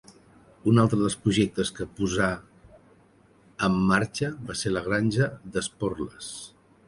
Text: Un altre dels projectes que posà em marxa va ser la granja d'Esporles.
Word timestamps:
Un 0.69 0.79
altre 0.83 0.97
dels 1.01 1.15
projectes 1.25 1.71
que 1.79 1.85
posà 1.99 2.29
em 3.69 3.77
marxa 3.91 4.33
va 4.49 4.57
ser 4.63 4.75
la 4.75 4.85
granja 4.89 5.29
d'Esporles. 5.57 6.35